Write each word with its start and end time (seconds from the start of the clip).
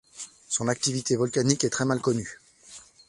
Son 0.49 0.67
activité 0.67 1.15
volcanique 1.15 1.63
est 1.63 1.69
très 1.69 1.85
mal 1.85 2.01
connue. 2.01 2.39